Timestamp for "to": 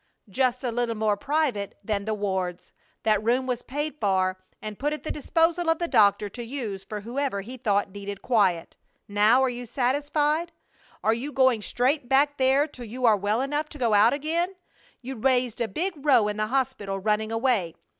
6.27-6.43, 13.69-13.77